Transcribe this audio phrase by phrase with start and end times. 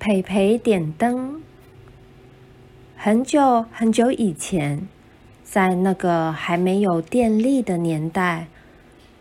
[0.00, 1.42] 培培点灯。
[2.96, 4.88] 很久很久以前，
[5.44, 8.46] 在那个还没有电力的年代，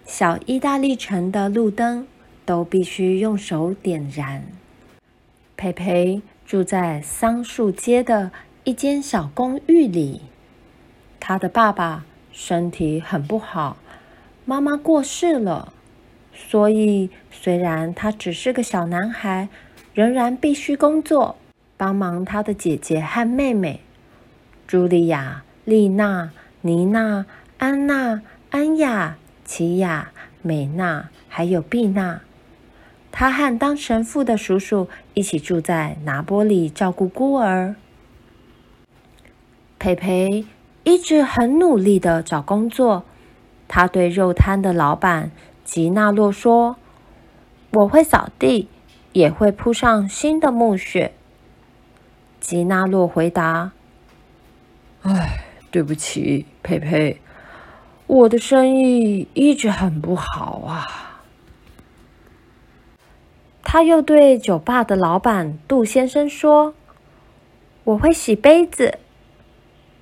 [0.05, 2.07] 小意大利城的路灯
[2.45, 4.45] 都必须用手点燃。
[5.57, 8.31] 培培住在桑树街的
[8.63, 10.21] 一间小公寓里，
[11.19, 13.75] 他的爸爸身体很不好，
[14.45, 15.73] 妈妈过世了。
[16.33, 19.49] 所以，虽然他只是个小男孩，
[19.93, 21.35] 仍然必须工作，
[21.77, 23.81] 帮忙他的姐姐和妹妹：
[24.67, 27.25] 茱莉亚、丽娜、妮娜、
[27.57, 28.21] 安娜、
[28.51, 30.11] 安雅、齐雅、
[30.41, 32.21] 美娜，还有碧娜。
[33.11, 37.75] 他和当神父的叔叔一起住在拿波里，照顾孤儿。
[39.79, 40.45] 蓓蓓
[40.83, 43.03] 一直很努力的找工作，
[43.67, 45.31] 他对肉摊的老板。
[45.63, 46.77] 吉纳洛说
[47.73, 48.67] ：“我会扫地，
[49.13, 51.11] 也会铺上新的墓穴。”
[52.39, 53.71] 吉纳洛回答
[55.03, 57.17] ：“唉，对不起，佩佩，
[58.07, 61.21] 我的生意一直很不好啊。”
[63.61, 66.73] 他又对酒吧的老板杜先生说
[67.83, 68.97] ：“我会洗杯子。”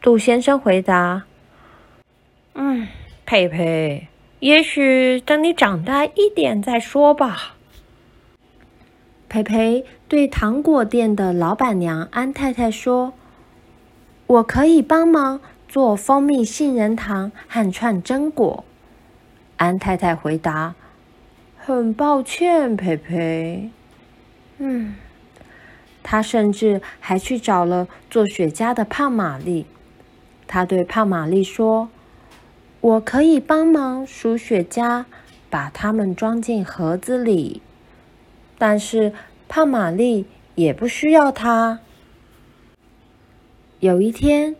[0.01, 1.23] 杜先生回答
[2.55, 2.87] ：“嗯，
[3.25, 4.07] 佩佩。”
[4.39, 7.56] 也许等你长大一点再说吧。
[9.29, 13.13] 培培对糖果店的老板娘安太太说
[14.27, 18.63] ：“我可以帮忙做蜂蜜杏仁糖和串榛果。”
[19.57, 20.75] 安太太回答
[21.57, 23.69] ：“很抱歉，培培。”
[24.59, 24.95] 嗯，
[26.01, 29.65] 她甚至还去找了做雪茄的胖玛丽。
[30.47, 31.89] 她对胖玛丽说。
[32.79, 35.03] 我可以帮忙数雪茄，
[35.49, 37.61] 把它们装进盒子里。
[38.57, 39.13] 但是
[39.47, 40.25] 胖玛丽
[40.55, 41.79] 也不需要它。
[43.79, 44.55] 有一天，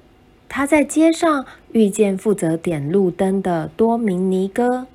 [0.47, 4.87] 他在街上遇见负责点路灯的多明尼哥。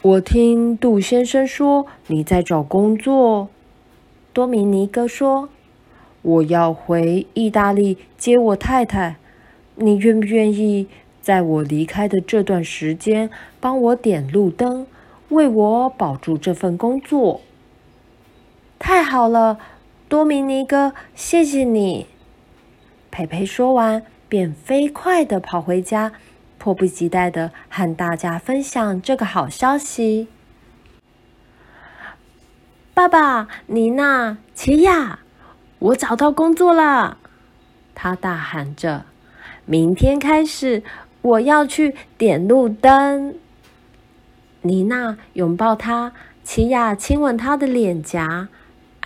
[0.00, 3.48] 我听杜先生说你在找工作。
[4.32, 5.48] 多明尼哥说
[6.22, 9.16] ：“我要回意大利接我太太，
[9.74, 10.86] 你愿不愿意？”
[11.20, 13.28] 在我离开的这段时间，
[13.60, 14.86] 帮我点路灯，
[15.28, 17.42] 为我保住这份工作。
[18.78, 19.58] 太好了，
[20.08, 22.06] 多米尼哥，谢谢你。
[23.10, 26.12] 蓓蓓说完，便飞快地跑回家，
[26.58, 30.28] 迫不及待地和大家分享这个好消息。
[32.94, 35.20] 爸爸，妮娜，奇雅，
[35.78, 37.18] 我找到工作了！
[37.94, 39.06] 他大喊着
[39.66, 40.82] ：“明天开始。”
[41.20, 43.34] 我要去点路灯。
[44.62, 46.12] 妮娜拥抱他，
[46.44, 48.48] 齐雅亲吻他的脸颊，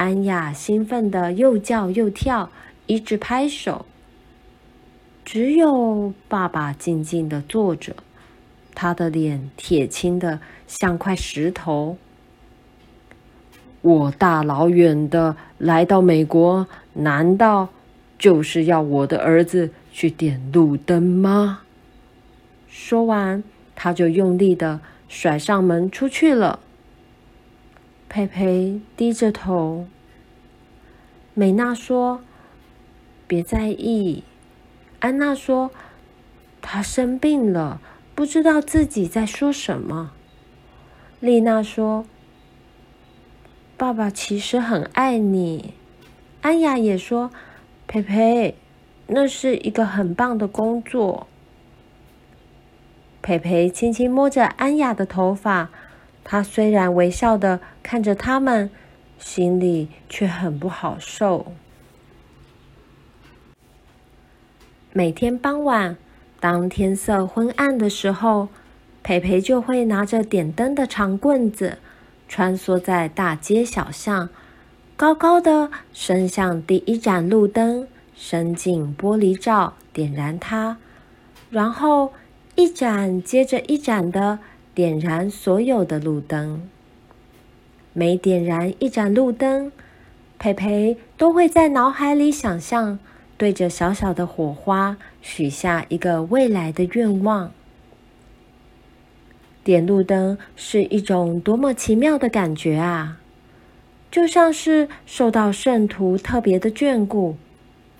[0.03, 2.51] 安雅兴奋的又叫又跳，
[2.87, 3.87] 一直拍手。
[5.25, 7.95] 只有爸爸静静的坐着，
[8.75, 11.97] 他的脸铁青的像块石头。
[13.83, 17.69] 我大老远的来到美国，难道
[18.19, 21.61] 就是要我的儿子去点路灯吗？
[22.69, 23.45] 说完，
[23.77, 26.59] 他就用力的甩上门出去了。
[28.13, 29.87] 蓓蓓低着头。
[31.33, 32.21] 美娜说
[33.27, 34.23] ：“别在意。”
[35.01, 35.71] 安娜说
[36.61, 37.81] ：“她生病了，
[38.15, 40.13] 不知道自己在说什么。”
[41.21, 42.05] 丽娜说
[43.79, 45.73] ：“爸爸其实很爱你。”
[46.43, 47.31] 安雅也说
[47.89, 48.53] ：“蓓蓓，
[49.07, 51.27] 那是一个很棒的工作。”
[53.25, 55.71] 蓓蓓轻轻摸着安雅的头发，
[56.23, 58.71] 她虽然微笑的看着他们，
[59.19, 61.53] 心里却很不好受。
[64.93, 65.97] 每天傍晚，
[66.41, 68.49] 当天色昏暗的时候，
[69.03, 71.79] 培培就会拿着点灯的长棍子，
[72.29, 74.29] 穿梭在大街小巷，
[74.97, 80.77] 高高的伸向第一盏路灯，伸进玻璃罩，点燃它，
[81.51, 82.13] 然后。
[82.55, 84.39] 一盏接着一盏的
[84.75, 86.69] 点燃所有的路灯。
[87.93, 89.71] 每点燃一盏路灯，
[90.39, 92.99] 蓓蓓都会在脑海里想象，
[93.37, 97.53] 对着小小的火花许下一个未来的愿望。
[99.63, 103.19] 点路灯是一种多么奇妙的感觉啊！
[104.11, 107.37] 就像是受到圣徒特别的眷顾，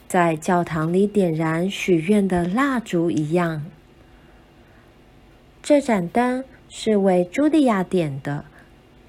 [0.09, 3.65] 在教堂里点燃许愿的蜡烛一样。
[5.63, 8.45] 这盏灯是为茱莉亚点的，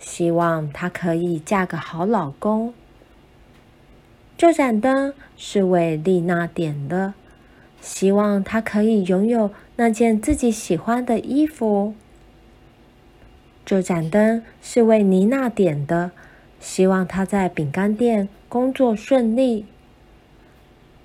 [0.03, 2.73] 希望她可以嫁个好老公。
[4.37, 7.13] 这盏灯是为丽娜点的，
[7.79, 11.95] 希望她可以拥有那件自己喜欢的衣服。
[13.65, 16.11] 这盏灯是为妮娜点的，
[16.59, 19.65] 希望她在饼干店工作顺利。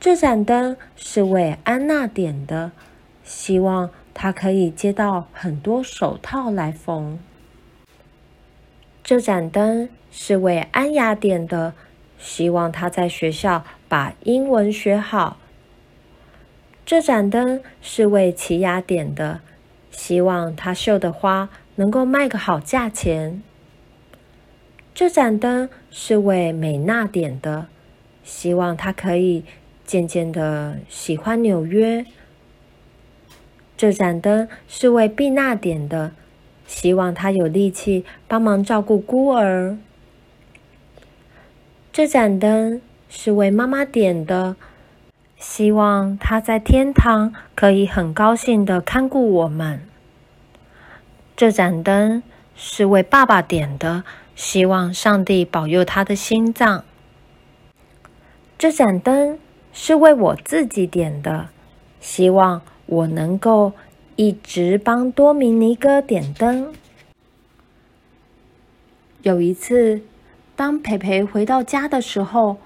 [0.00, 2.72] 这盏灯是为安娜点的，
[3.22, 7.20] 希望她可以接到很多手套来缝。
[9.08, 11.72] 这盏灯是为安雅点的，
[12.18, 15.38] 希望她在学校把英文学好。
[16.84, 19.40] 这盏灯是为奇雅点的，
[19.90, 23.42] 希望她绣的花能够卖个好价钱。
[24.94, 27.68] 这盏灯是为美娜点的，
[28.22, 29.42] 希望她可以
[29.86, 32.04] 渐渐的喜欢纽约。
[33.74, 36.12] 这盏灯是为碧娜点的，
[36.68, 39.76] 希望他有力气帮忙照顾孤儿。
[41.90, 44.54] 这盏灯是为妈妈点的，
[45.38, 49.80] 希望她在天堂可以很高兴的看顾我们。
[51.34, 52.22] 这盏灯
[52.54, 54.04] 是为爸爸点的，
[54.36, 56.84] 希望上帝保佑他的心脏。
[58.58, 59.38] 这盏灯
[59.72, 61.48] 是为我自己点的，
[62.00, 63.72] 希望我能够
[64.18, 66.74] 一直帮多米尼哥点灯。
[69.22, 70.02] 有一次，
[70.56, 72.56] 当培培回到家的时候，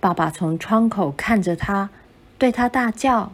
[0.00, 1.90] 爸爸从窗口看着他，
[2.38, 3.30] 对他大叫：“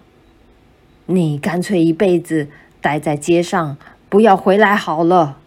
[1.07, 2.49] 你干脆一辈子
[2.83, 3.79] 待在街上！”
[4.11, 5.39] 不要回来好了。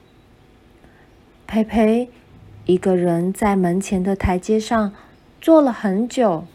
[1.45, 2.09] 培培
[2.65, 4.91] 一个人在门前的台阶上
[5.39, 6.47] 坐了很久，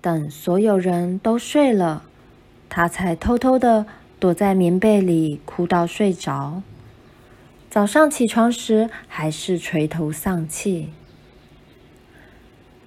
[0.00, 2.02] 等所有人都睡了，
[2.68, 3.86] 他才偷偷的
[4.20, 6.62] 躲在棉被里哭到睡着。
[7.68, 10.90] 早上起床时，还是垂头丧气。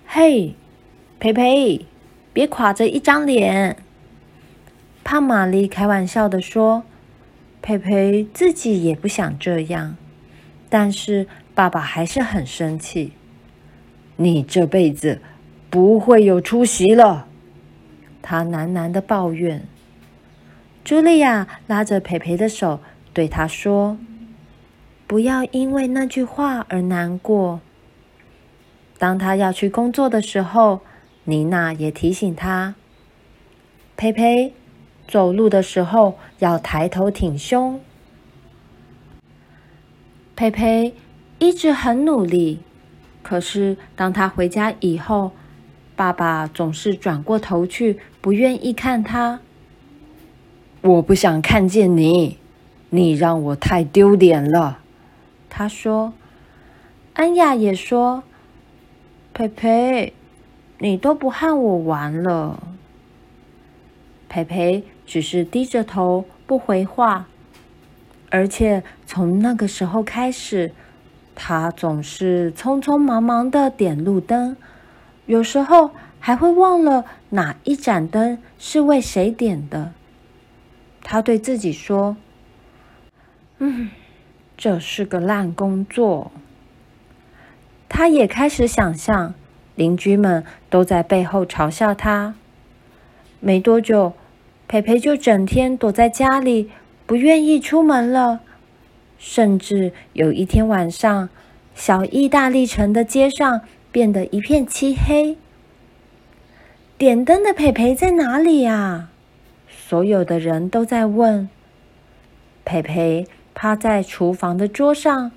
[0.06, 0.56] 嘿，
[1.20, 1.86] 培培，
[2.32, 3.76] 别垮着一张脸。
[5.04, 6.84] 胖玛丽开玩笑的说。
[7.66, 9.96] 培培自己也不想这样，
[10.68, 11.26] 但是
[11.56, 13.14] 爸爸还是很生气。
[14.18, 15.22] 你这辈子
[15.70, 17.26] 不会有出息了，
[18.22, 19.66] 他喃喃的抱怨。
[20.86, 22.80] 茱莉亚拉着培培的手，
[23.14, 23.98] 对他说
[25.08, 27.62] ：“不要因为那句话而难过。”
[29.00, 30.82] 当他要去工作的时候，
[31.24, 32.76] 妮娜也提醒他
[33.98, 34.54] ：“培培。”
[35.06, 37.82] 走路的时候要抬头挺胸。
[40.34, 40.96] 培培
[41.40, 42.62] 一直很努力，
[43.22, 45.34] 可是当他回家以后，
[45.98, 49.42] 爸爸总是转过头去，不愿意看他。
[50.84, 52.38] 我不想看见你，
[52.90, 54.80] 你让我太丢脸了。
[55.50, 56.14] 他说。
[57.14, 58.24] 安雅也说
[59.34, 60.14] ：“培培，
[60.80, 62.62] 你都不和我玩了。”
[64.30, 64.84] 培培。
[65.06, 67.28] 只是低着头不回话，
[68.30, 70.72] 而且从那个时候开始，
[71.36, 74.56] 他总是匆匆忙忙的点路灯，
[75.26, 79.92] 有时候还会忘了哪一盏灯是为谁点的。
[81.04, 82.18] 他对自己说
[83.60, 83.92] ：“嗯，
[84.58, 86.32] 这是个烂工作。”
[87.88, 89.36] 他也开始想象
[89.76, 92.34] 邻居们都在背后嘲笑他。
[93.40, 94.14] 没多久。
[94.66, 96.72] 培培就整天躲在家里，
[97.06, 98.40] 不愿意出门了。
[99.20, 101.30] 甚至有一天晚上，
[101.76, 103.62] 小意大利城的街上
[103.92, 105.38] 变得一片漆黑。
[106.98, 109.10] 点灯的培培在哪里呀？
[109.94, 111.48] 所有的人都在问。
[112.66, 115.32] 培培趴在厨房的桌上。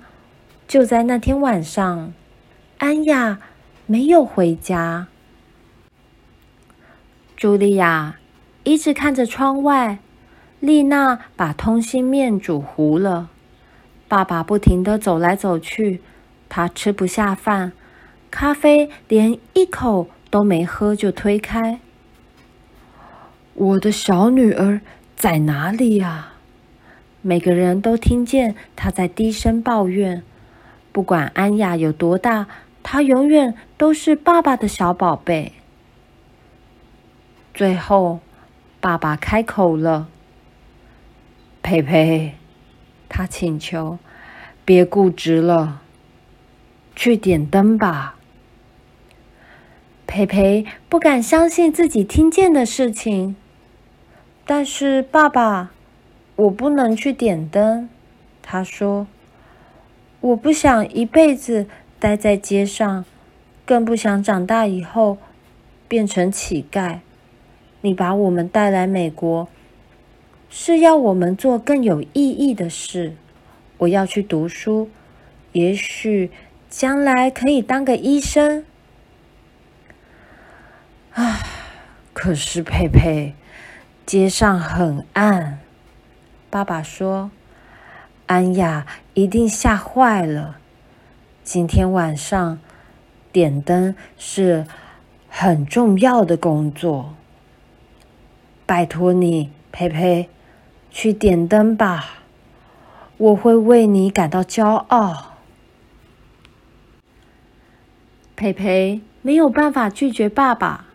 [0.67, 2.11] 就在那天晚上，
[2.79, 3.37] 安雅
[3.85, 5.09] 没有回家。
[7.37, 8.17] 茱莉亚。
[8.63, 9.99] 一直看着窗外，
[10.59, 13.29] 丽娜把通心面煮糊了。
[14.07, 16.01] 爸爸不停地走来走去，
[16.49, 17.73] 他吃不下饭，
[18.31, 21.79] 咖啡连一口都没喝就推开。
[23.57, 24.81] 我的小女儿
[25.15, 26.33] 在哪里呀？
[27.21, 30.23] 每个人都听见她在低声抱怨。
[30.91, 32.47] 不管安雅有多大，
[32.83, 35.53] 她永远都是爸爸的小宝贝。
[37.53, 38.19] 最后。
[38.79, 40.07] 爸爸开口了
[41.63, 42.35] ：“佩佩，
[43.09, 43.97] 他请求，
[44.63, 45.81] 别固执了，
[46.95, 48.17] 去点灯吧。”
[50.05, 53.35] 佩佩不敢相信自己听见的事情。
[54.49, 55.71] 但是，爸爸，
[56.37, 57.89] 我不能去点灯。
[58.41, 59.05] 他说
[60.21, 61.67] ：“我不想一辈子
[61.99, 63.03] 待在街上，
[63.65, 65.17] 更不想长大以后
[65.89, 66.99] 变成乞丐。
[67.81, 69.49] 你把我们带来美国，
[70.49, 73.17] 是要我们做更有意义的事。
[73.79, 74.89] 我要去读书，
[75.51, 76.31] 也许
[76.69, 78.63] 将来可以当个医生。
[81.11, 81.39] 啊，
[82.13, 83.35] 可是佩佩，
[84.07, 85.59] 街上很暗。
[86.49, 87.29] 爸爸说
[88.25, 90.59] ：“安雅一定吓坏了。
[91.43, 92.57] 今天晚上
[93.33, 94.65] 点灯是
[95.27, 97.15] 很重要的工作。
[98.65, 100.29] 拜托你，佩佩，
[100.89, 102.23] 去点灯吧。
[103.17, 105.33] 我会为你感到骄傲。”
[108.37, 110.85] 佩佩没有办法拒绝爸爸，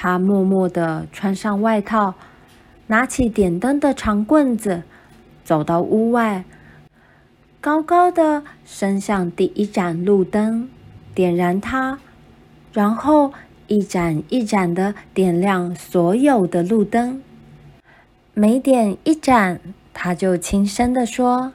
[0.00, 2.14] 他默默地穿上外套。
[2.86, 4.84] 拿起点灯的长棍子，
[5.44, 6.44] 走到屋外，
[7.60, 10.70] 高高的伸向第一盏路灯，
[11.14, 11.98] 点燃它，
[12.72, 13.32] 然后
[13.66, 17.20] 一盏一盏的点亮所有的路灯。
[18.32, 19.60] 每点一盏，
[19.92, 21.52] 他就轻声地说：“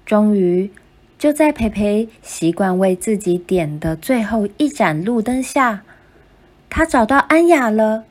[0.04, 0.70] 终于。
[1.18, 5.84] 就在培培习惯为自己点的最后一盏路灯下，
[6.70, 8.04] 他找到安雅了。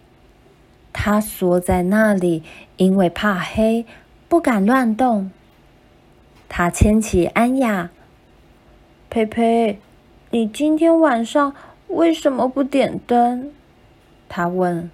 [0.93, 2.43] 他缩在那里，
[2.77, 3.85] 因为怕黑，
[4.29, 5.31] 不敢乱动。
[6.49, 7.91] 他牵起安雅
[9.11, 9.81] ：“培培，
[10.31, 11.55] 你今天晚上
[11.89, 13.53] 为什么不点灯？”
[14.29, 14.91] 他问。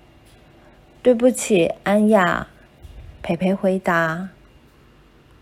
[1.02, 2.48] “对不起，安雅。”
[3.22, 4.30] 培培回答。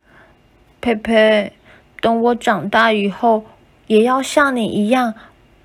[0.82, 1.52] “培培。”
[2.00, 3.44] 等我长大以后，
[3.86, 5.14] 也要像你一样，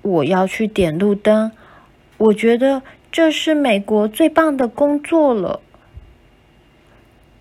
[0.02, 1.52] 我要去点路灯。
[2.16, 5.60] 我觉得这是美国最棒的工作了。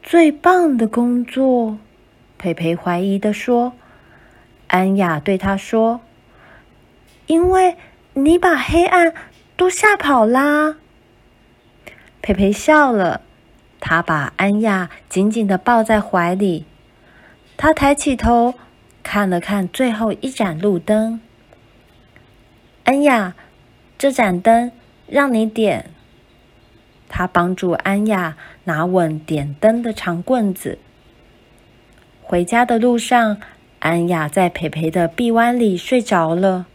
[0.01, 1.77] 最棒的工作？
[2.37, 3.73] 培培怀疑地说。
[4.67, 6.01] 安雅对他说
[7.27, 7.77] ：“因为
[8.13, 9.13] 你把黑暗
[9.55, 10.77] 都吓跑啦。”
[12.23, 13.21] 培培笑了，
[13.79, 16.65] 他把安雅紧紧的抱在怀里，
[17.55, 18.55] 他抬起头。
[19.03, 21.19] 看了看最后一盏路灯，
[22.85, 23.35] 安雅，
[23.97, 24.71] 这盏灯
[25.05, 25.91] 让你点。
[27.09, 30.79] 他帮助安雅拿稳点灯的长棍子。
[32.23, 33.37] 回家的路上，
[33.79, 36.65] 安雅在培培的臂弯里睡着了。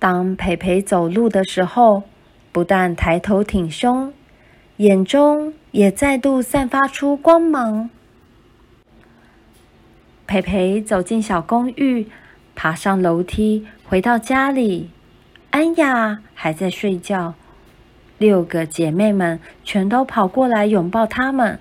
[0.00, 2.02] 当培培走路的时候，
[2.50, 4.12] 不但抬头挺胸，
[4.78, 7.90] 眼中也再度散发出光芒。
[10.30, 12.06] 培培走进小公寓，
[12.54, 14.88] 爬上楼梯，回到家里。
[15.50, 17.34] 安雅还在睡觉，
[18.16, 21.58] 六个姐妹们全都跑过来拥抱他们。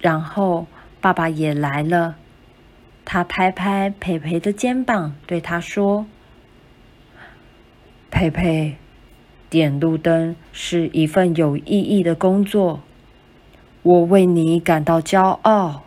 [0.00, 0.66] 然后
[1.02, 2.16] 爸爸也来了，
[3.04, 6.06] 他拍拍培培的肩膀，对他说
[8.10, 8.78] ：“培培，
[9.50, 12.80] 点路灯是一份有意义的工作，
[13.82, 15.82] 我为你感到骄傲。”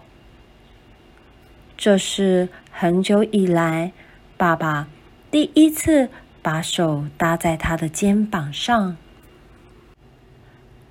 [1.81, 3.91] 这是很久以来，
[4.37, 4.87] 爸爸
[5.31, 6.09] 第一次
[6.39, 8.97] 把手搭在他的肩膀上。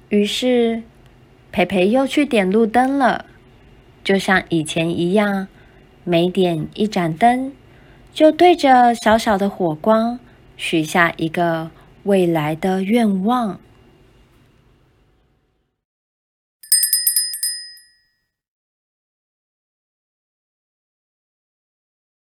[0.08, 0.82] 于是，
[1.52, 3.26] 培培又去点路灯了，
[4.02, 5.46] 就像以前一样，
[6.02, 7.52] 每点一盏灯，
[8.12, 10.18] 就对着小小的火光，
[10.56, 11.70] 许下一个
[12.02, 13.60] 未来的愿望。